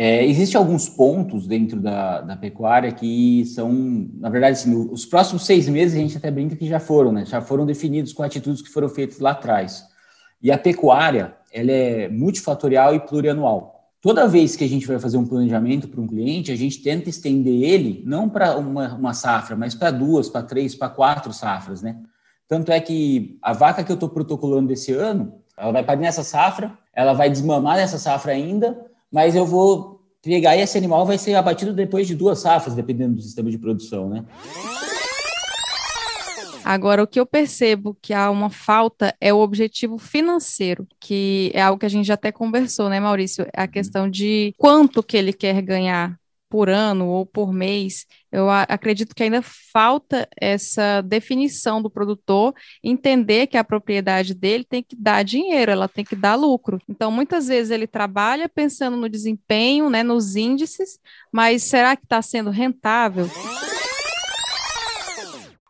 [0.00, 5.44] É, Existem alguns pontos dentro da, da pecuária que são, na verdade, assim, os próximos
[5.44, 7.26] seis meses a gente até brinca que já foram, né?
[7.26, 9.84] Já foram definidos com atitudes que foram feitas lá atrás.
[10.40, 13.90] E a pecuária, ela é multifatorial e plurianual.
[14.00, 17.10] Toda vez que a gente vai fazer um planejamento para um cliente, a gente tenta
[17.10, 21.82] estender ele não para uma, uma safra, mas para duas, para três, para quatro safras,
[21.82, 21.96] né?
[22.46, 26.22] Tanto é que a vaca que eu estou protocolando desse ano, ela vai parir nessa
[26.22, 28.78] safra, ela vai desmamar nessa safra ainda,
[29.10, 33.14] mas eu vou pegar e esse animal vai ser abatido depois de duas safras, dependendo
[33.16, 34.24] do sistema de produção, né?
[36.64, 41.62] Agora, o que eu percebo que há uma falta é o objetivo financeiro, que é
[41.62, 43.46] algo que a gente já até conversou, né, Maurício?
[43.56, 48.06] É a questão de quanto que ele quer ganhar por ano ou por mês.
[48.30, 54.82] Eu acredito que ainda falta essa definição do produtor entender que a propriedade dele tem
[54.82, 56.78] que dar dinheiro, ela tem que dar lucro.
[56.88, 60.98] Então, muitas vezes ele trabalha pensando no desempenho, né, nos índices,
[61.32, 63.28] mas será que está sendo rentável?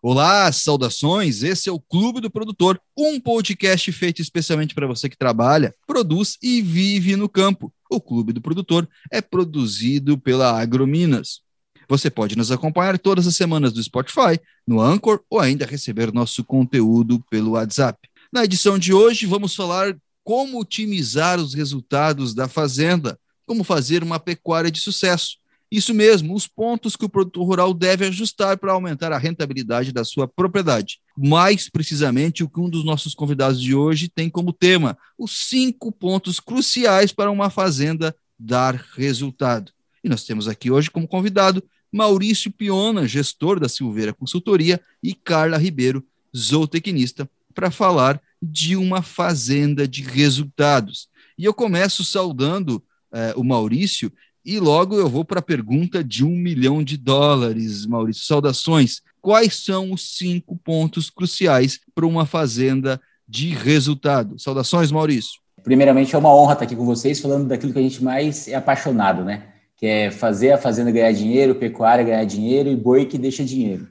[0.00, 1.42] Olá, saudações!
[1.42, 6.38] Esse é o Clube do Produtor, um podcast feito especialmente para você que trabalha, produz
[6.40, 7.74] e vive no campo.
[7.90, 11.40] O Clube do Produtor é produzido pela Agrominas.
[11.88, 16.44] Você pode nos acompanhar todas as semanas do Spotify, no Anchor ou ainda receber nosso
[16.44, 17.98] conteúdo pelo WhatsApp.
[18.32, 24.20] Na edição de hoje, vamos falar como otimizar os resultados da fazenda, como fazer uma
[24.20, 25.38] pecuária de sucesso
[25.70, 30.02] isso mesmo, os pontos que o produtor rural deve ajustar para aumentar a rentabilidade da
[30.02, 30.98] sua propriedade.
[31.16, 35.92] Mais precisamente, o que um dos nossos convidados de hoje tem como tema: os cinco
[35.92, 39.72] pontos cruciais para uma fazenda dar resultado.
[40.02, 45.58] E nós temos aqui hoje como convidado Maurício Piona, gestor da Silveira Consultoria, e Carla
[45.58, 46.04] Ribeiro,
[46.36, 51.08] zootecnista, para falar de uma fazenda de resultados.
[51.36, 54.12] E eu começo saudando eh, o Maurício
[54.48, 58.24] e logo eu vou para a pergunta de um milhão de dólares, Maurício.
[58.24, 59.02] Saudações.
[59.20, 64.38] Quais são os cinco pontos cruciais para uma fazenda de resultado?
[64.38, 65.32] Saudações, Maurício.
[65.62, 68.54] Primeiramente, é uma honra estar aqui com vocês, falando daquilo que a gente mais é
[68.54, 69.48] apaixonado, né?
[69.76, 73.86] Que é fazer a fazenda ganhar dinheiro, pecuária ganhar dinheiro e boi que deixa dinheiro.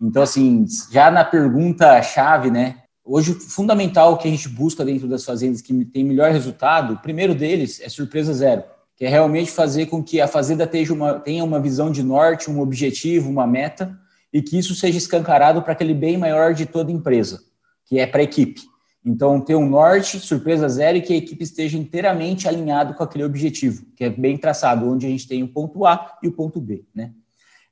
[0.00, 2.76] Então, assim, já na pergunta-chave, né?
[3.04, 7.34] Hoje, fundamental que a gente busca dentro das fazendas que tem melhor resultado, o primeiro
[7.34, 8.62] deles é surpresa zero
[8.98, 12.50] que é realmente fazer com que a fazenda tenha uma, tenha uma visão de norte,
[12.50, 13.96] um objetivo, uma meta,
[14.32, 17.38] e que isso seja escancarado para aquele bem maior de toda empresa,
[17.84, 18.60] que é para a equipe.
[19.04, 23.22] Então, ter um norte, surpresa zero, e que a equipe esteja inteiramente alinhado com aquele
[23.22, 26.60] objetivo, que é bem traçado, onde a gente tem o ponto A e o ponto
[26.60, 26.84] B.
[26.92, 27.12] Né?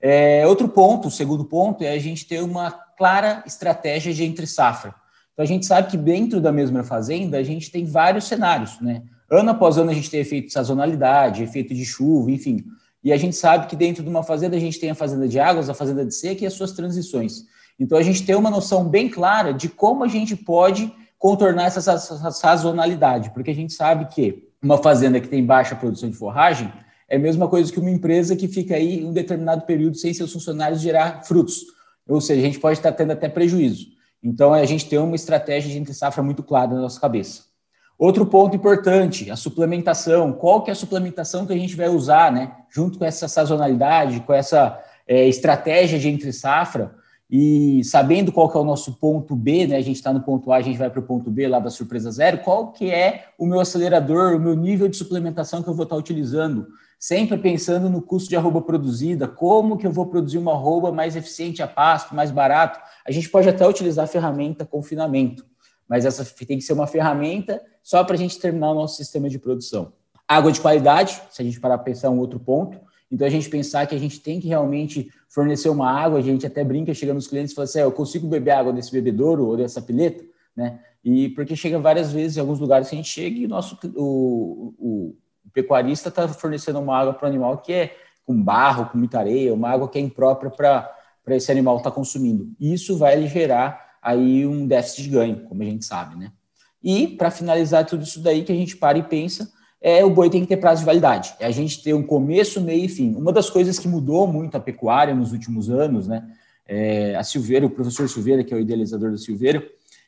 [0.01, 4.47] É, outro ponto, o segundo ponto, é a gente ter uma clara estratégia de entre
[4.47, 4.95] safra.
[5.33, 9.03] Então, a gente sabe que dentro da mesma fazenda, a gente tem vários cenários, né?
[9.31, 12.65] Ano após ano a gente tem efeito de sazonalidade, efeito de chuva, enfim.
[13.03, 15.39] E a gente sabe que dentro de uma fazenda a gente tem a fazenda de
[15.39, 17.45] águas, a fazenda de seca e as suas transições.
[17.79, 21.99] Então a gente tem uma noção bem clara de como a gente pode contornar essa
[21.99, 26.73] sazonalidade, porque a gente sabe que uma fazenda que tem baixa produção de forragem
[27.09, 30.33] é a mesma coisa que uma empresa que fica aí um determinado período sem seus
[30.33, 31.63] funcionários gerar frutos.
[32.09, 33.87] Ou seja, a gente pode estar tendo até prejuízo.
[34.23, 37.46] Então a gente tem uma estratégia de entre safra muito clara na nossa cabeça.
[37.99, 40.33] Outro ponto importante, a suplementação.
[40.33, 42.53] Qual que é a suplementação que a gente vai usar, né?
[42.69, 46.95] Junto com essa sazonalidade, com essa é, estratégia de entre safra
[47.29, 49.77] e sabendo qual que é o nosso ponto B, né?
[49.77, 51.71] A gente está no ponto A, a gente vai para o ponto B lá da
[51.71, 52.39] surpresa zero.
[52.39, 55.97] Qual que é o meu acelerador, o meu nível de suplementação que eu vou estar
[55.97, 56.69] utilizando?
[56.99, 61.17] Sempre pensando no custo de arroba produzida, como que eu vou produzir uma arroba mais
[61.17, 62.79] eficiente a pasto, mais barato.
[63.07, 65.45] A gente pode até utilizar a ferramenta confinamento,
[65.89, 69.29] mas essa tem que ser uma ferramenta só para a gente terminar o nosso sistema
[69.29, 69.93] de produção.
[70.27, 72.81] Água de qualidade, se a gente parar para pensar um outro ponto.
[73.11, 76.45] Então, a gente pensar que a gente tem que realmente fornecer uma água, a gente
[76.45, 79.47] até brinca, chega nos clientes e fala assim, é, eu consigo beber água desse bebedouro
[79.47, 80.25] ou dessa pileta,
[80.57, 80.81] né?
[81.05, 84.75] E porque chega várias vezes em alguns lugares que a gente chega e nosso, o,
[84.77, 88.99] o, o pecuarista está fornecendo uma água para o animal que é com barro, com
[88.99, 92.51] muita areia, uma água que é imprópria para esse animal estar tá consumindo.
[92.59, 96.33] Isso vai gerar aí um déficit de ganho, como a gente sabe, né?
[96.83, 99.51] E, para finalizar tudo isso daí, que a gente para e pensa,
[99.81, 101.35] é o boi tem que ter prazo de validade.
[101.41, 103.15] É a gente ter um começo, meio e fim.
[103.15, 106.27] Uma das coisas que mudou muito a pecuária nos últimos anos, né?
[106.67, 109.65] É, a Silveira, o professor Silveira, que é o idealizador da Silveira,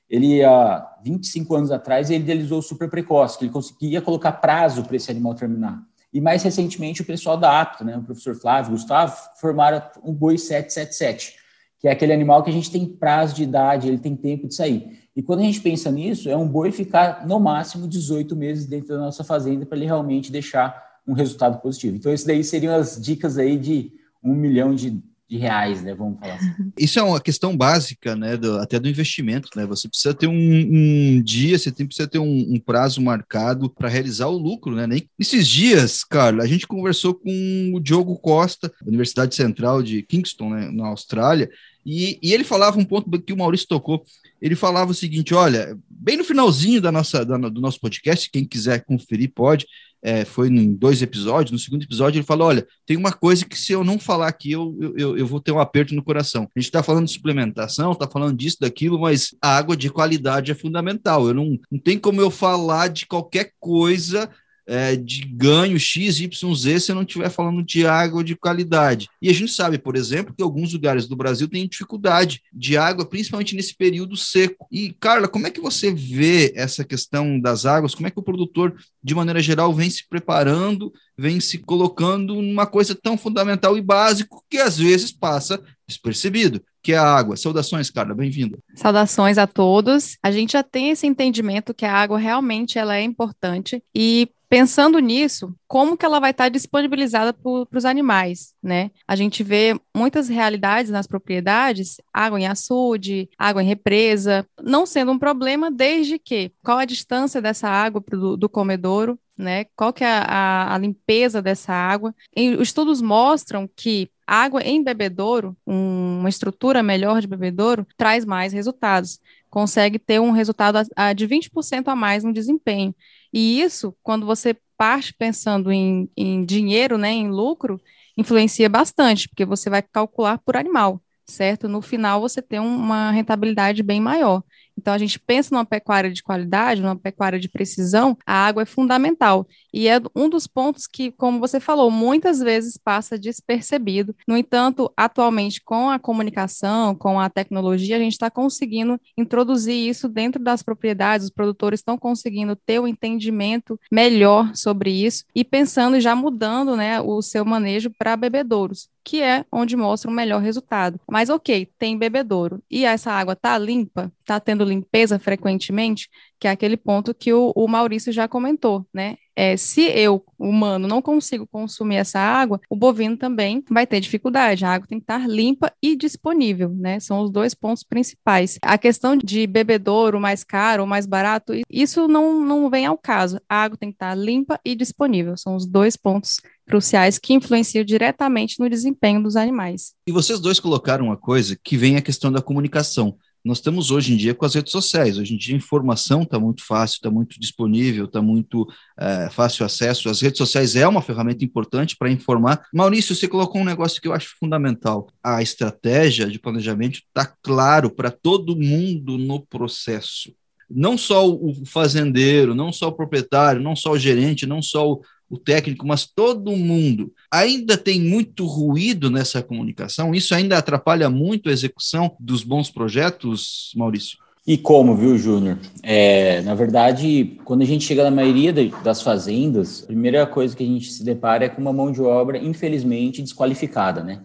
[0.09, 4.83] ele, há 25 anos atrás, ele idealizou o super precoce, que ele conseguia colocar prazo
[4.83, 5.83] para esse animal terminar.
[6.13, 10.39] E mais recentemente, o pessoal da APTA, né, o professor Flávio Gustavo, formaram um boi
[10.39, 11.37] 777,
[11.79, 14.55] que é aquele animal que a gente tem prazo de idade, ele tem tempo de
[14.55, 14.99] sair.
[15.15, 18.89] E quando a gente pensa nisso, é um boi ficar no máximo 18 meses dentro
[18.89, 21.97] da nossa fazenda para ele realmente deixar um resultado positivo.
[21.97, 23.93] Então, isso daí seriam as dicas aí de
[24.23, 25.95] um milhão de, de reais, né?
[25.95, 26.51] Vamos falar assim.
[26.79, 28.37] Isso é uma questão básica, né?
[28.37, 29.67] Do, até do investimento, né?
[29.67, 33.89] Você precisa ter um, um dia, você tem, precisa ter um, um prazo marcado para
[33.89, 34.87] realizar o lucro, né?
[34.87, 40.03] Nem esses dias, Carlos, a gente conversou com o Diogo Costa, da Universidade Central de
[40.03, 41.51] Kingston, né, na Austrália,
[41.91, 44.05] e, e, ele falava um ponto que o Maurício tocou.
[44.43, 48.45] Ele falava o seguinte: olha, bem no finalzinho da nossa, da, do nosso podcast, quem
[48.45, 49.67] quiser conferir pode
[50.03, 53.59] é, foi em dois episódios, no segundo episódio ele falou, olha, tem uma coisa que
[53.59, 56.43] se eu não falar aqui, eu, eu, eu vou ter um aperto no coração.
[56.43, 60.53] A gente está falando de suplementação, está falando disso, daquilo, mas a água de qualidade
[60.53, 61.27] é fundamental.
[61.27, 64.31] Eu não, não tem como eu falar de qualquer coisa
[64.69, 69.09] é, de ganho X, Y, Z se não estiver falando de água de qualidade.
[69.21, 73.07] E a gente sabe, por exemplo, que alguns lugares do Brasil têm dificuldade de água,
[73.07, 74.67] principalmente nesse período seco.
[74.71, 77.95] E, Carla, como é que você vê essa questão das águas?
[77.95, 82.67] Como é que o produtor, de maneira geral, vem se preparando, vem se colocando numa
[82.67, 86.63] coisa tão fundamental e básico que às vezes passa despercebido?
[86.81, 87.37] que é a água.
[87.37, 88.57] Saudações, Carla, bem-vinda.
[88.75, 90.17] Saudações a todos.
[90.23, 94.99] A gente já tem esse entendimento que a água realmente ela é importante e Pensando
[94.99, 98.91] nisso, como que ela vai estar disponibilizada para os animais, né?
[99.07, 105.13] A gente vê muitas realidades nas propriedades, água em açude, água em represa, não sendo
[105.13, 109.67] um problema desde que qual a distância dessa água do, do comedouro, né?
[109.77, 112.15] Qual que é a, a limpeza dessa água?
[112.35, 118.25] E os estudos mostram que água em bebedouro, um, uma estrutura melhor de bebedouro, traz
[118.25, 119.21] mais resultados.
[119.51, 122.95] Consegue ter um resultado a, a de 20% a mais no desempenho.
[123.33, 127.81] E isso, quando você parte pensando em, em dinheiro, né, em lucro,
[128.17, 131.69] influencia bastante, porque você vai calcular por animal, certo?
[131.69, 134.43] No final, você tem uma rentabilidade bem maior.
[134.79, 138.65] Então, a gente pensa numa pecuária de qualidade, numa pecuária de precisão, a água é
[138.65, 139.45] fundamental.
[139.75, 144.15] E é um dos pontos que, como você falou, muitas vezes passa despercebido.
[144.27, 150.09] No entanto, atualmente, com a comunicação, com a tecnologia, a gente está conseguindo introduzir isso
[150.09, 155.43] dentro das propriedades, os produtores estão conseguindo ter o um entendimento melhor sobre isso e
[155.43, 160.13] pensando e já mudando né, o seu manejo para bebedouros que é onde mostra o
[160.13, 161.01] melhor resultado.
[161.11, 162.63] Mas ok, tem bebedouro.
[162.71, 167.53] E essa água está limpa, está tendo limpeza frequentemente, que é aquele ponto que o,
[167.55, 169.17] o Maurício já comentou, né?
[169.41, 174.65] É, se eu, humano, não consigo consumir essa água, o bovino também vai ter dificuldade.
[174.65, 176.99] A água tem que estar limpa e disponível, né?
[176.99, 178.59] São os dois pontos principais.
[178.61, 183.41] A questão de bebedouro mais caro ou mais barato, isso não, não vem ao caso.
[183.49, 185.37] A água tem que estar limpa e disponível.
[185.37, 189.95] São os dois pontos cruciais que influenciam diretamente no desempenho dos animais.
[190.05, 193.17] E vocês dois colocaram uma coisa que vem a questão da comunicação
[193.49, 195.17] nós temos hoje em dia com as redes sociais.
[195.17, 199.65] Hoje em dia a informação está muito fácil, está muito disponível, está muito é, fácil
[199.65, 200.11] acesso.
[200.11, 202.67] As redes sociais é uma ferramenta importante para informar.
[202.75, 205.09] Maurício, você colocou um negócio que eu acho fundamental.
[205.25, 210.31] A estratégia de planejamento está claro para todo mundo no processo.
[210.71, 215.01] Não só o fazendeiro, não só o proprietário, não só o gerente, não só o,
[215.29, 217.13] o técnico, mas todo mundo.
[217.31, 220.15] Ainda tem muito ruído nessa comunicação?
[220.15, 224.19] Isso ainda atrapalha muito a execução dos bons projetos, Maurício?
[224.47, 225.59] E como, viu, Júnior?
[225.83, 228.51] É, na verdade, quando a gente chega na maioria
[228.83, 232.01] das fazendas, a primeira coisa que a gente se depara é com uma mão de
[232.01, 234.23] obra, infelizmente, desqualificada, né?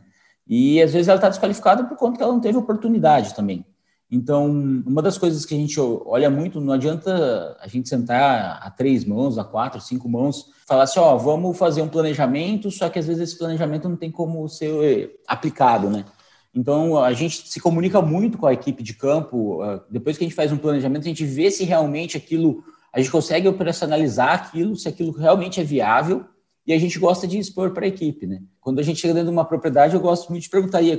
[0.47, 3.65] E às vezes ela está desqualificada por conta que ela não teve oportunidade também.
[4.15, 4.45] Então,
[4.85, 9.03] uma das coisas que a gente olha muito, não adianta a gente sentar a três
[9.03, 13.07] mãos, a quatro, cinco mãos, falar assim, ó, vamos fazer um planejamento, só que às
[13.07, 16.05] vezes esse planejamento não tem como ser aplicado, né?
[16.53, 20.35] Então, a gente se comunica muito com a equipe de campo, depois que a gente
[20.35, 24.87] faz um planejamento, a gente vê se realmente aquilo, a gente consegue operacionalizar aquilo, se
[24.87, 26.23] aquilo realmente é viável,
[26.67, 28.43] e a gente gosta de expor para a equipe, né?
[28.61, 30.91] Quando a gente chega dentro de uma propriedade, eu gosto muito de perguntar, para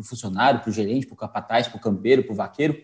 [0.00, 2.76] o funcionário, para o gerente, para o capataz, para o campeiro, para o vaqueiro,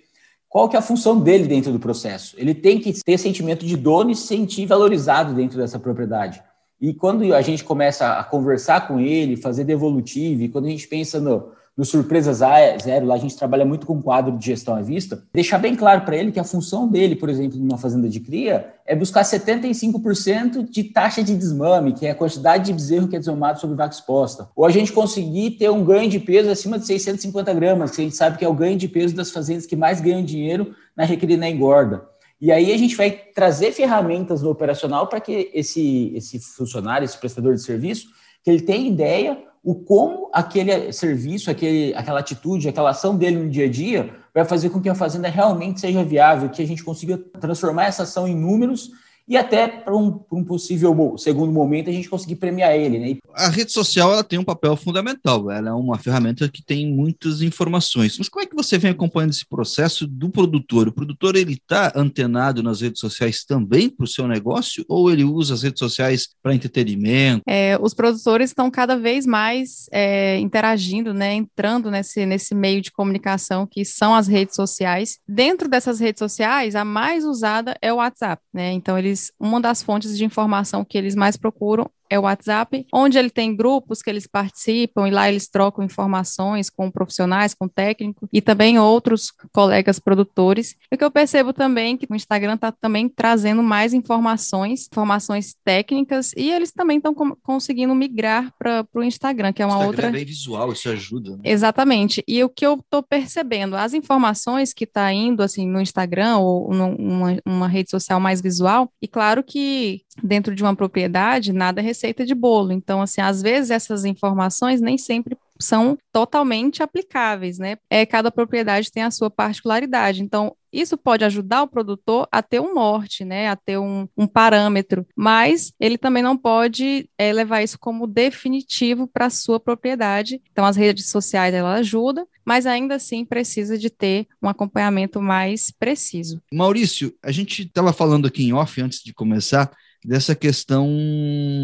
[0.49, 2.35] qual que é a função dele dentro do processo?
[2.38, 6.43] Ele tem que ter sentimento de dono e se sentir valorizado dentro dessa propriedade.
[6.81, 10.87] E quando a gente começa a conversar com ele, fazer devolutivo, e quando a gente
[10.87, 14.82] pensa no, no Surpresa Zero, lá a gente trabalha muito com quadro de gestão à
[14.82, 18.18] vista, deixar bem claro para ele que a função dele, por exemplo, numa fazenda de
[18.18, 23.14] cria, é buscar 75% de taxa de desmame, que é a quantidade de bezerro que
[23.14, 24.49] é desmamado sobre vaca exposta.
[24.56, 28.04] Ou a gente conseguir ter um ganho de peso acima de 650 gramas, que a
[28.04, 31.04] gente sabe que é o ganho de peso das fazendas que mais ganham dinheiro na
[31.04, 32.02] recria na engorda.
[32.40, 37.18] E aí a gente vai trazer ferramentas no operacional para que esse, esse funcionário, esse
[37.18, 38.08] prestador de serviço,
[38.42, 43.50] que ele tenha ideia o como aquele serviço, aquele, aquela atitude, aquela ação dele no
[43.50, 46.85] dia a dia vai fazer com que a fazenda realmente seja viável, que a gente
[46.85, 48.91] consiga transformar essa ação em números
[49.28, 52.99] e até para um, um, possível segundo momento a gente conseguir premiar ele.
[52.99, 53.18] Né?
[53.35, 57.42] A rede social ela tem um papel fundamental, ela é uma ferramenta que tem muitas
[57.42, 58.16] informações.
[58.16, 60.88] Mas como é que você vem acompanhando esse processo do produtor?
[60.88, 65.25] O produtor ele está antenado nas redes sociais também para o seu negócio ou ele
[65.25, 67.42] usa as redes sociais para entretenimento?
[67.47, 72.90] É, os produtores estão cada vez mais é, interagindo, né, entrando nesse, nesse meio de
[72.90, 75.18] comunicação que são as redes sociais.
[75.28, 78.73] Dentro dessas redes sociais, a mais usada é o WhatsApp, né?
[78.73, 83.19] Então eles uma das fontes de informação que eles mais procuram é o WhatsApp, onde
[83.19, 88.29] ele tem grupos que eles participam e lá eles trocam informações com profissionais, com técnicos
[88.33, 90.75] e também outros colegas produtores.
[90.91, 94.87] E o que eu percebo também é que o Instagram está também trazendo mais informações,
[94.87, 99.88] informações técnicas e eles também estão conseguindo migrar para o Instagram, que é uma Instagram
[99.91, 100.09] outra.
[100.09, 101.33] É bem visual, isso ajuda.
[101.33, 101.43] Né?
[101.45, 102.23] Exatamente.
[102.27, 106.73] E o que eu estou percebendo, as informações que está indo assim no Instagram ou
[106.73, 111.85] numa uma rede social mais visual, e claro que dentro de uma propriedade nada é
[111.99, 112.73] receita de bolo.
[112.73, 117.78] Então, assim, às vezes essas informações nem sempre são totalmente aplicáveis, né?
[117.90, 120.23] É, cada propriedade tem a sua particularidade.
[120.23, 123.49] Então, isso pode ajudar o produtor a ter um norte, né?
[123.49, 129.09] A ter um, um parâmetro, mas ele também não pode é, levar isso como definitivo
[129.09, 130.40] para a sua propriedade.
[130.52, 135.73] Então, as redes sociais ela ajuda, mas ainda assim precisa de ter um acompanhamento mais
[135.73, 136.40] preciso.
[136.52, 139.69] Maurício, a gente estava falando aqui em off antes de começar
[140.09, 140.88] dessa questão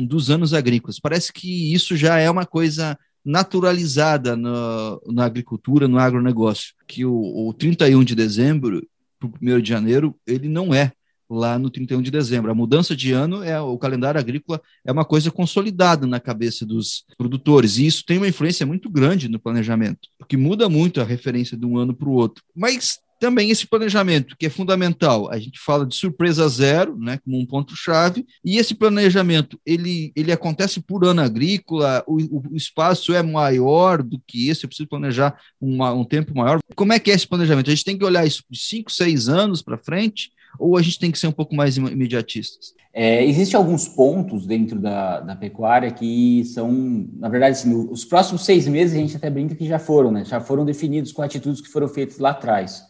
[0.06, 1.00] dos anos agrícolas.
[1.00, 7.54] Parece que isso já é uma coisa naturalizada na agricultura, no agronegócio, que o, o
[7.54, 8.86] 31 de dezembro
[9.18, 10.92] para o 1 de janeiro, ele não é
[11.28, 12.50] lá no 31 de dezembro.
[12.50, 17.06] A mudança de ano é o calendário agrícola é uma coisa consolidada na cabeça dos
[17.16, 21.56] produtores e isso tem uma influência muito grande no planejamento, porque muda muito a referência
[21.56, 22.44] de um ano para o outro.
[22.54, 25.30] Mas também esse planejamento, que é fundamental.
[25.30, 30.30] A gente fala de surpresa zero, né, como um ponto-chave, e esse planejamento, ele, ele
[30.30, 32.16] acontece por ano agrícola, o,
[32.52, 36.58] o espaço é maior do que esse, eu preciso planejar uma, um tempo maior.
[36.76, 37.70] Como é que é esse planejamento?
[37.70, 40.98] A gente tem que olhar isso de 5, 6 anos para frente, ou a gente
[40.98, 42.74] tem que ser um pouco mais imediatistas?
[42.92, 48.44] É, Existem alguns pontos dentro da, da pecuária que são, na verdade, assim, os próximos
[48.44, 50.26] seis meses a gente até brinca que já foram, né?
[50.26, 52.84] Já foram definidos com atitudes que foram feitas lá atrás.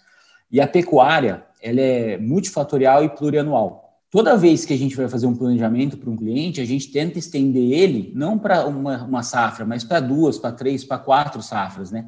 [0.54, 3.98] E a pecuária, ela é multifatorial e plurianual.
[4.08, 7.18] Toda vez que a gente vai fazer um planejamento para um cliente, a gente tenta
[7.18, 11.90] estender ele não para uma, uma safra, mas para duas, para três, para quatro safras,
[11.90, 12.06] né?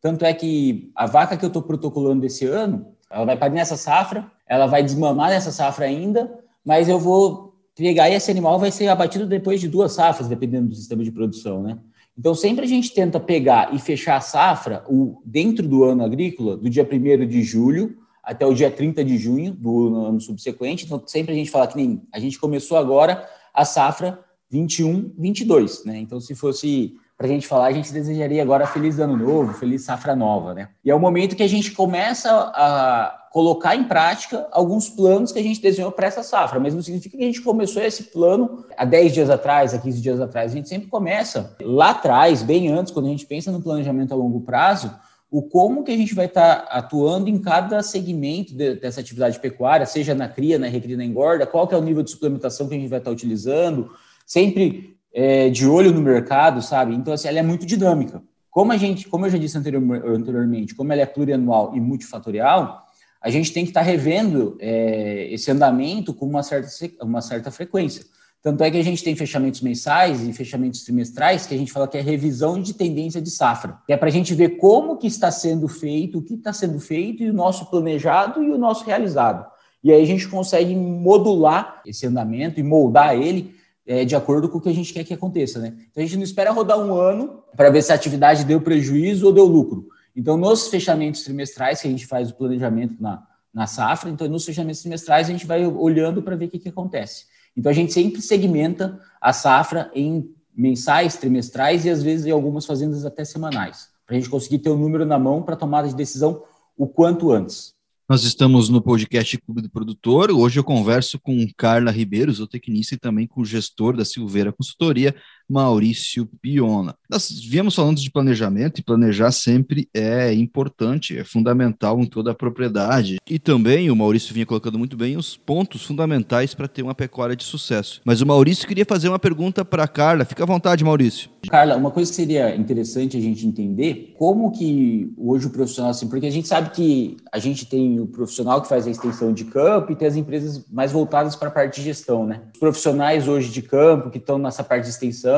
[0.00, 3.76] Tanto é que a vaca que eu estou protocolando esse ano, ela vai parir nessa
[3.76, 6.32] safra, ela vai desmamar nessa safra ainda,
[6.64, 10.76] mas eu vou pegar esse animal vai ser abatido depois de duas safras, dependendo do
[10.76, 11.76] sistema de produção, né?
[12.18, 16.56] Então, sempre a gente tenta pegar e fechar a safra o, dentro do ano agrícola,
[16.56, 20.84] do dia 1 de julho até o dia 30 de junho do ano subsequente.
[20.84, 24.18] Então, sempre a gente fala que nem a gente começou agora a safra
[24.50, 25.98] 21, 22, né?
[25.98, 29.82] Então, se fosse para a gente falar, a gente desejaria agora feliz ano novo, feliz
[29.82, 30.68] safra nova, né?
[30.84, 35.38] E é o momento que a gente começa a colocar em prática alguns planos que
[35.40, 38.64] a gente desenhou para essa safra, mas não significa que a gente começou esse plano
[38.76, 40.52] há 10 dias atrás, há 15 dias atrás.
[40.52, 44.16] A gente sempre começa lá atrás, bem antes, quando a gente pensa no planejamento a
[44.16, 44.88] longo prazo,
[45.28, 49.40] o como que a gente vai estar tá atuando em cada segmento de, dessa atividade
[49.40, 52.68] pecuária, seja na cria, na recria, na engorda, qual que é o nível de suplementação
[52.68, 53.90] que a gente vai estar tá utilizando,
[54.24, 56.94] sempre é, de olho no mercado, sabe?
[56.94, 58.22] Então, assim, ela é muito dinâmica.
[58.50, 62.86] Como a gente, como eu já disse anteriormente, como ela é plurianual e multifatorial,
[63.20, 66.68] a gente tem que estar tá revendo é, esse andamento com uma certa,
[67.04, 68.04] uma certa frequência.
[68.40, 71.88] Tanto é que a gente tem fechamentos mensais e fechamentos trimestrais, que a gente fala
[71.88, 73.78] que é revisão de tendência de safra.
[73.84, 76.78] Que é para a gente ver como que está sendo feito, o que está sendo
[76.78, 79.44] feito, e o nosso planejado e o nosso realizado.
[79.82, 83.57] E aí a gente consegue modular esse andamento e moldar ele
[83.88, 85.74] é, de acordo com o que a gente quer que aconteça, né?
[85.90, 89.26] Então a gente não espera rodar um ano para ver se a atividade deu prejuízo
[89.26, 89.88] ou deu lucro.
[90.14, 94.44] Então, nos fechamentos trimestrais, que a gente faz o planejamento na, na safra, então nos
[94.44, 97.26] fechamentos trimestrais a gente vai olhando para ver o que, que acontece.
[97.56, 102.66] Então a gente sempre segmenta a safra em mensais, trimestrais e às vezes em algumas
[102.66, 105.88] fazendas até semanais, para a gente conseguir ter o um número na mão para tomada
[105.88, 106.42] de decisão
[106.76, 107.74] o quanto antes.
[108.10, 110.30] Nós estamos no podcast Clube do Produtor.
[110.30, 115.14] Hoje eu converso com Carla Ribeiro, zootecnista, e também com o gestor da Silveira Consultoria,
[115.48, 116.94] Maurício Piona.
[117.10, 122.34] Nós viemos falando de planejamento e planejar sempre é importante, é fundamental em toda a
[122.34, 123.16] propriedade.
[123.28, 127.34] E também o Maurício vinha colocando muito bem os pontos fundamentais para ter uma pecuária
[127.34, 128.02] de sucesso.
[128.04, 130.24] Mas o Maurício queria fazer uma pergunta para a Carla.
[130.24, 131.30] Fica à vontade, Maurício.
[131.48, 136.08] Carla, uma coisa que seria interessante a gente entender como que hoje o profissional, assim,
[136.08, 139.32] porque a gente sabe que a gente tem tem o profissional que faz a extensão
[139.32, 142.42] de campo e tem as empresas mais voltadas para a parte de gestão, né?
[142.52, 145.37] Os profissionais hoje de campo que estão nessa parte de extensão,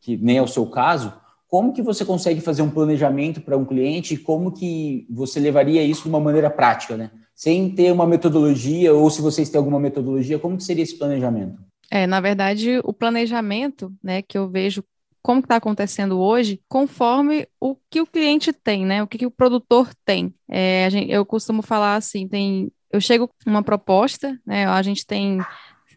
[0.00, 1.12] que nem é o seu caso,
[1.48, 5.82] como que você consegue fazer um planejamento para um cliente e como que você levaria
[5.82, 7.10] isso de uma maneira prática, né?
[7.34, 11.58] Sem ter uma metodologia ou se vocês têm alguma metodologia, como que seria esse planejamento?
[11.90, 14.82] É, na verdade, o planejamento, né, que eu vejo
[15.22, 19.02] como está acontecendo hoje, conforme o que o cliente tem, né?
[19.02, 20.34] O que, que o produtor tem.
[20.48, 24.66] É, gente, eu costumo falar assim, tem, eu chego com uma proposta, né?
[24.66, 25.38] A gente tem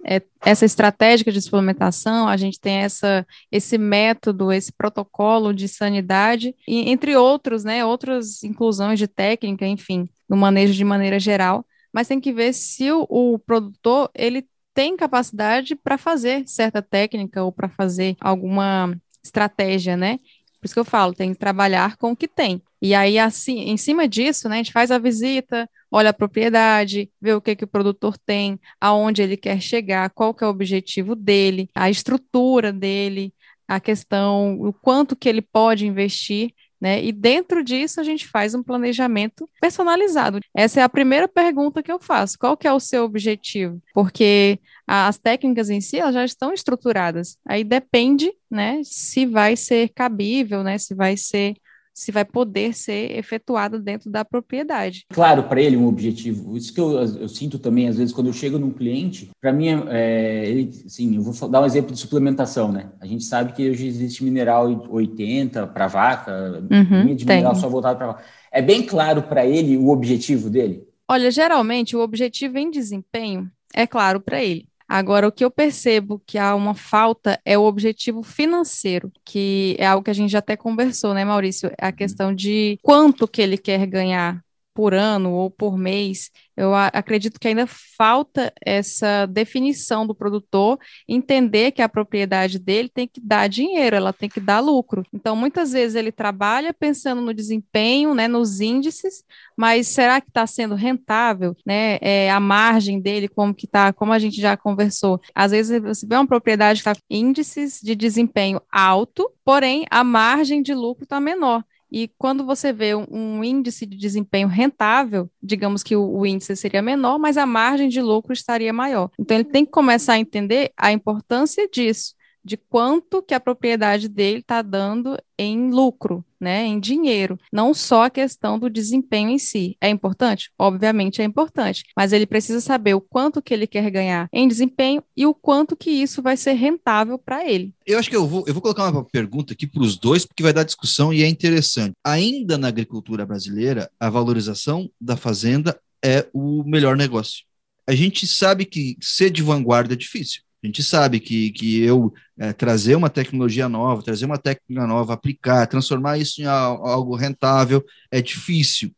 [0.06, 6.56] é, essa estratégia de suplementação, a gente tem essa, esse método, esse protocolo de sanidade,
[6.68, 7.84] e, entre outros, né?
[7.84, 11.66] Outras inclusões de técnica, enfim, no manejo de maneira geral.
[11.92, 17.44] Mas tem que ver se o, o produtor ele tem capacidade para fazer certa técnica
[17.44, 20.20] ou para fazer alguma estratégia, né?
[20.60, 22.62] Por isso que eu falo, tem que trabalhar com o que tem.
[22.82, 27.10] E aí, assim, em cima disso, né, a gente faz a visita, olha a propriedade,
[27.22, 30.50] vê o que, que o produtor tem, aonde ele quer chegar, qual que é o
[30.50, 33.34] objetivo dele, a estrutura dele,
[33.68, 37.04] a questão, o quanto que ele pode investir né?
[37.04, 40.40] E dentro disso a gente faz um planejamento personalizado.
[40.54, 42.38] Essa é a primeira pergunta que eu faço.
[42.38, 43.82] Qual que é o seu objetivo?
[43.94, 47.38] Porque as técnicas em si elas já estão estruturadas.
[47.44, 51.56] Aí depende, né, se vai ser cabível, né, se vai ser
[51.96, 55.06] se vai poder ser efetuado dentro da propriedade.
[55.14, 56.58] Claro, para ele um objetivo.
[56.58, 59.70] Isso que eu, eu, sinto também, às vezes, quando eu chego num cliente, para mim,
[59.88, 62.92] é, ele, sim, eu vou dar um exemplo de suplementação, né?
[63.00, 67.62] A gente sabe que hoje existe mineral 80 para vaca, uhum, de mineral tem.
[67.62, 68.24] só voltado para vaca.
[68.52, 70.86] É bem claro para ele o objetivo dele?
[71.08, 74.68] Olha, geralmente o objetivo em desempenho é claro para ele.
[74.88, 79.86] Agora, o que eu percebo que há uma falta é o objetivo financeiro, que é
[79.88, 81.72] algo que a gente já até conversou, né, Maurício?
[81.80, 84.45] A questão de quanto que ele quer ganhar
[84.76, 90.78] por ano ou por mês, eu acredito que ainda falta essa definição do produtor
[91.08, 95.06] entender que a propriedade dele tem que dar dinheiro, ela tem que dar lucro.
[95.14, 99.24] Então, muitas vezes ele trabalha pensando no desempenho, né, nos índices,
[99.58, 101.98] mas será que está sendo rentável, né?
[102.02, 105.22] É, a margem dele, como que está, como a gente já conversou.
[105.34, 110.62] Às vezes você vê uma propriedade que está índices de desempenho alto, porém a margem
[110.62, 111.64] de lucro está menor.
[111.96, 117.18] E quando você vê um, índice de desempenho rentável, digamos que o, índice seria menor,
[117.18, 119.10] mas a margem de lucro estaria maior.
[119.18, 122.14] Então, ele tem que começar a entender a importância disso
[122.46, 128.04] de quanto que a propriedade dele está dando em lucro, né, em dinheiro, não só
[128.04, 129.76] a questão do desempenho em si.
[129.82, 130.52] É importante?
[130.60, 135.04] Obviamente é importante, mas ele precisa saber o quanto que ele quer ganhar em desempenho
[135.18, 137.74] e o quanto que isso vai ser rentável para ele.
[137.86, 140.44] Eu acho que eu vou, eu vou colocar uma pergunta aqui para os dois, porque
[140.44, 141.94] vai dar discussão e é interessante.
[142.04, 147.44] Ainda na agricultura brasileira, a valorização da fazenda é o melhor negócio.
[147.88, 150.42] A gente sabe que ser de vanguarda é difícil.
[150.66, 155.14] A gente sabe que, que eu é, trazer uma tecnologia nova, trazer uma técnica nova,
[155.14, 158.92] aplicar, transformar isso em algo rentável é difícil.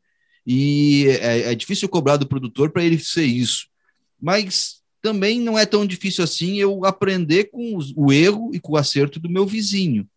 [0.45, 3.67] E é, é difícil cobrar do produtor para ele ser isso.
[4.17, 8.71] Mas também não é tão difícil assim eu aprender com os, o erro e com
[8.71, 10.08] o acerto do meu vizinho.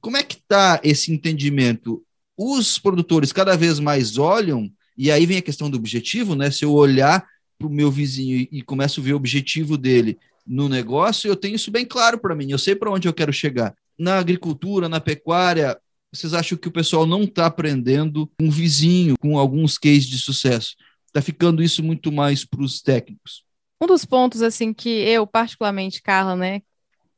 [0.00, 2.04] Como é que está esse entendimento?
[2.36, 6.50] Os produtores cada vez mais olham, e aí vem a questão do objetivo, né?
[6.50, 7.24] Se eu olhar
[7.56, 11.56] para o meu vizinho e começo a ver o objetivo dele no negócio, eu tenho
[11.56, 13.74] isso bem claro para mim, eu sei para onde eu quero chegar.
[13.98, 15.78] Na agricultura, na pecuária,
[16.12, 20.74] vocês acham que o pessoal não está aprendendo um vizinho com alguns cases de sucesso?
[21.06, 23.44] Está ficando isso muito mais para os técnicos.
[23.80, 26.62] Um dos pontos assim que eu particularmente, Carla, né,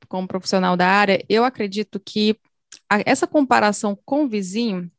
[0.09, 2.37] como profissional da área, eu acredito que
[2.89, 4.91] a, essa comparação com o vizinho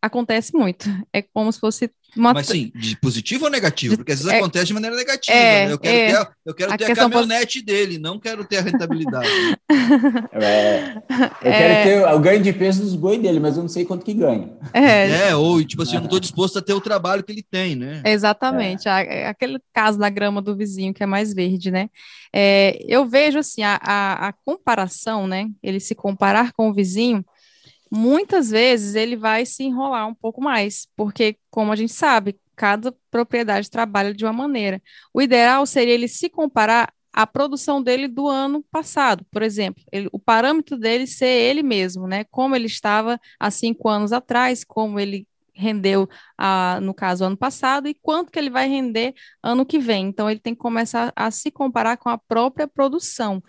[0.00, 0.86] acontece muito.
[1.12, 3.96] É como se fosse Mas sim, de positivo ou negativo?
[3.96, 5.36] Porque às vezes é, acontece de maneira negativa.
[5.36, 5.72] É, né?
[5.72, 8.62] Eu quero é, ter, eu quero a, ter a caminhonete dele, não quero ter a
[8.62, 9.28] rentabilidade.
[10.32, 11.84] é, eu quero é.
[11.84, 14.52] ter o ganho de peso dos boi dele, mas eu não sei quanto que ganha.
[14.72, 17.42] É, é ou tipo assim, eu não estou disposto a ter o trabalho que ele
[17.42, 18.02] tem, né?
[18.04, 18.88] Exatamente.
[18.88, 19.26] É.
[19.26, 21.88] Aquele caso da grama do vizinho que é mais verde, né?
[22.88, 25.48] eu vejo assim, a, a, a comparação, né?
[25.62, 27.24] Ele se comparar com o vizinho
[27.94, 32.94] muitas vezes ele vai se enrolar um pouco mais, porque, como a gente sabe, cada
[33.10, 34.82] propriedade trabalha de uma maneira.
[35.12, 40.08] O ideal seria ele se comparar à produção dele do ano passado, por exemplo, ele,
[40.12, 42.24] o parâmetro dele ser ele mesmo, né?
[42.24, 45.26] Como ele estava há cinco anos atrás, como ele
[45.56, 46.08] rendeu,
[46.82, 50.08] no caso, ano passado, e quanto que ele vai render ano que vem.
[50.08, 53.40] Então, ele tem que começar a se comparar com a própria produção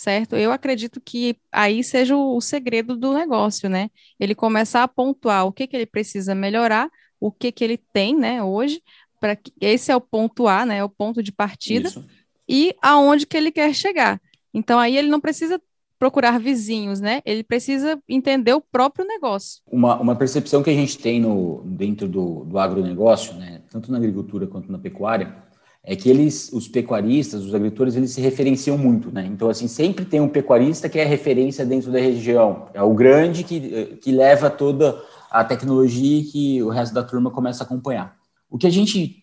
[0.00, 0.34] certo?
[0.34, 3.90] Eu acredito que aí seja o, o segredo do negócio, né?
[4.18, 6.88] Ele começar a pontuar o que, que ele precisa melhorar,
[7.20, 8.82] o que, que ele tem, né, hoje,
[9.20, 10.78] para esse é o ponto A, né?
[10.78, 12.02] É o ponto de partida Isso.
[12.48, 14.18] e aonde que ele quer chegar.
[14.54, 15.60] Então aí ele não precisa
[15.98, 17.20] procurar vizinhos, né?
[17.26, 19.60] Ele precisa entender o próprio negócio.
[19.70, 23.60] Uma, uma percepção que a gente tem no, dentro do, do agronegócio, né?
[23.70, 25.36] Tanto na agricultura quanto na pecuária,
[25.82, 29.26] é que eles, os pecuaristas, os agricultores, eles se referenciam muito, né?
[29.26, 32.66] Então, assim, sempre tem um pecuarista que é referência dentro da região.
[32.74, 37.30] É o grande que, que leva toda a tecnologia e que o resto da turma
[37.30, 38.14] começa a acompanhar.
[38.50, 39.20] O que a gente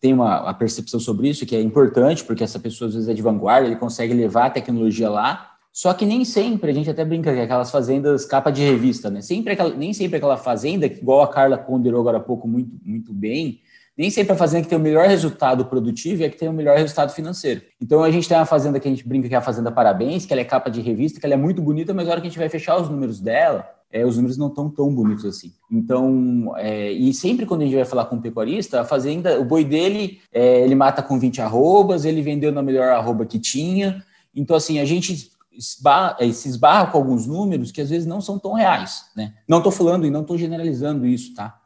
[0.00, 3.22] tem uma, percepção sobre isso, que é importante, porque essa pessoa às vezes é de
[3.22, 7.32] vanguarda, ele consegue levar a tecnologia lá, só que nem sempre, a gente até brinca
[7.32, 9.20] que é aquelas fazendas capa de revista, né?
[9.20, 13.12] Sempre aquela, nem sempre aquela fazenda, igual a Carla ponderou agora há pouco muito, muito
[13.12, 13.60] bem,
[13.96, 16.76] nem sempre a fazenda que tem o melhor resultado produtivo é que tem o melhor
[16.76, 17.62] resultado financeiro.
[17.80, 20.26] Então a gente tem uma fazenda que a gente brinca que é a Fazenda Parabéns,
[20.26, 22.26] que ela é capa de revista, que ela é muito bonita, mas na hora que
[22.26, 25.52] a gente vai fechar os números dela, é, os números não estão tão bonitos assim.
[25.70, 29.44] Então, é, e sempre quando a gente vai falar com um pecuarista, a fazenda, o
[29.44, 34.04] boi dele, é, ele mata com 20 arrobas, ele vendeu na melhor arroba que tinha.
[34.34, 38.20] Então, assim, a gente esbarra, é, se esbarra com alguns números que às vezes não
[38.20, 39.32] são tão reais, né?
[39.48, 41.58] Não estou falando e não estou generalizando isso, tá?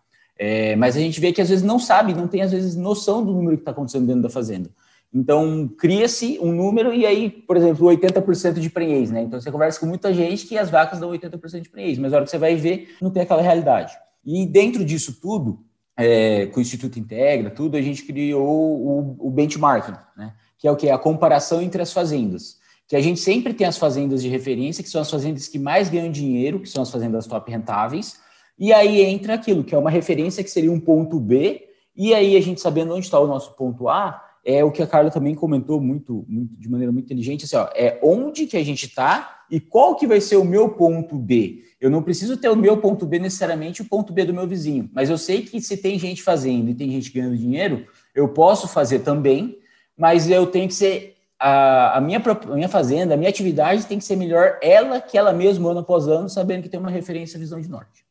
[0.43, 3.23] É, mas a gente vê que às vezes não sabe, não tem às vezes noção
[3.23, 4.71] do número que está acontecendo dentro da fazenda.
[5.13, 9.21] Então, cria-se um número e aí, por exemplo, 80% de prenhez, né?
[9.21, 12.17] Então, você conversa com muita gente que as vacas dão 80% de prenhez, mas na
[12.17, 13.93] hora que você vai ver, não tem aquela realidade.
[14.25, 15.63] E dentro disso tudo,
[15.95, 20.33] é, com o Instituto Integra, tudo, a gente criou o, o benchmarking, né?
[20.59, 20.89] Que é o que?
[20.89, 22.57] A comparação entre as fazendas.
[22.89, 25.91] Que a gente sempre tem as fazendas de referência, que são as fazendas que mais
[25.91, 28.19] ganham dinheiro, que são as fazendas top rentáveis,
[28.61, 32.37] e aí entra aquilo, que é uma referência que seria um ponto B, e aí
[32.37, 35.35] a gente sabendo onde está o nosso ponto A, é o que a Carla também
[35.35, 39.45] comentou muito, muito de maneira muito inteligente, assim, ó, é onde que a gente está
[39.51, 41.65] e qual que vai ser o meu ponto B.
[41.81, 44.91] Eu não preciso ter o meu ponto B necessariamente o ponto B do meu vizinho,
[44.93, 48.69] mas eu sei que se tem gente fazendo e tem gente ganhando dinheiro, eu posso
[48.69, 49.59] fazer também,
[49.97, 53.97] mas eu tenho que ser a, a, minha, a minha fazenda, a minha atividade tem
[53.97, 57.39] que ser melhor ela que ela mesma ano após ano, sabendo que tem uma referência
[57.39, 58.10] visão de norte.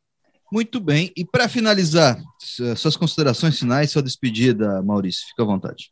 [0.52, 1.12] Muito bem.
[1.16, 2.20] E para finalizar,
[2.76, 5.92] suas considerações finais, sua despedida, Maurício, fica à vontade.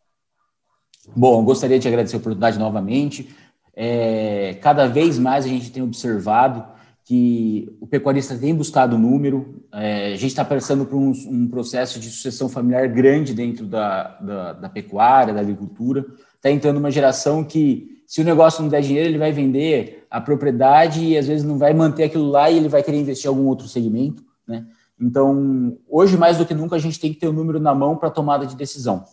[1.16, 3.30] Bom, gostaria de agradecer a oportunidade novamente.
[3.76, 6.66] É, cada vez mais a gente tem observado
[7.06, 12.02] que o pecuarista tem buscado número, é, a gente está passando por um, um, processo
[12.02, 16.06] de sucessão familiar grande dentro da, da, da pecuária, da agricultura.
[16.36, 20.20] Está entrando uma geração que, se o negócio não der dinheiro, ele vai vender a
[20.20, 23.30] propriedade e às vezes não vai manter aquilo lá e ele vai querer investir em
[23.30, 24.27] algum outro segmento.
[24.48, 24.66] Né?
[25.00, 27.76] Então, hoje mais do que nunca, a gente tem que ter o um número na
[27.76, 29.06] mão para tomada de decisão.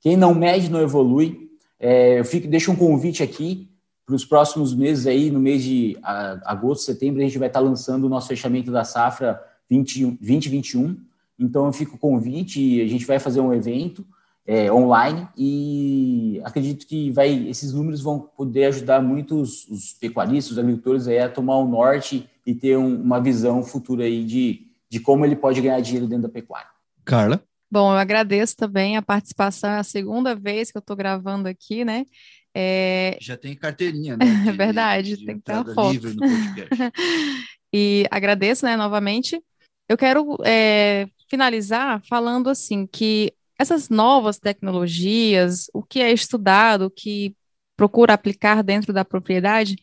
[0.00, 1.48] Quem não mede não evolui.
[1.78, 3.68] É, eu fico, deixo um convite aqui
[4.04, 8.04] para os próximos meses aí, no mês de agosto, setembro, a gente vai estar lançando
[8.04, 9.38] o nosso fechamento da safra
[9.70, 10.96] 2021.
[11.38, 14.04] Então, eu fico convite, a gente vai fazer um evento
[14.46, 20.58] é, online e acredito que vai, esses números vão poder ajudar muitos os pecuaristas, os
[20.58, 25.00] agricultores aí a tomar o norte e ter um, uma visão futura aí de de
[25.00, 26.68] como ele pode ganhar dinheiro dentro da pecuária.
[27.04, 27.42] Carla?
[27.70, 31.84] Bom, eu agradeço também a participação, é a segunda vez que eu estou gravando aqui,
[31.84, 32.06] né?
[32.54, 33.18] É...
[33.20, 34.24] Já tem carteirinha, né?
[34.48, 35.92] É verdade, de tem que ter uma foto.
[35.92, 36.74] Livre no podcast.
[37.72, 39.42] e agradeço, né, novamente.
[39.88, 46.90] Eu quero é, finalizar falando assim que essas novas tecnologias, o que é estudado, o
[46.90, 47.34] que
[47.76, 49.76] procura aplicar dentro da propriedade,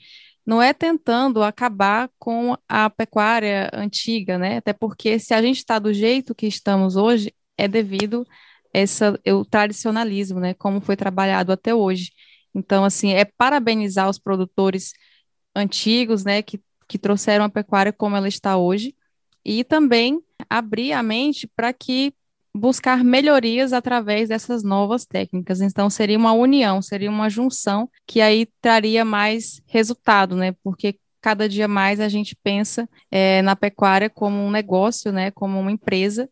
[0.46, 4.58] não é tentando acabar com a pecuária antiga, né?
[4.58, 8.26] Até porque se a gente está do jeito que estamos hoje, é devido
[8.74, 10.54] essa, o tradicionalismo, né?
[10.54, 12.12] Como foi trabalhado até hoje.
[12.54, 14.94] Então, assim, é parabenizar os produtores
[15.56, 16.42] antigos, né?
[16.42, 18.96] Que, que trouxeram a pecuária como ela está hoje,
[19.44, 22.14] e também abrir a mente para que
[22.56, 25.60] buscar melhorias através dessas novas técnicas.
[25.60, 30.56] Então, seria uma união, seria uma junção que aí traria mais resultado, né?
[30.64, 35.32] Porque cada dia mais a gente pensa é, na pecuária como um negócio, né?
[35.32, 36.30] Como uma empresa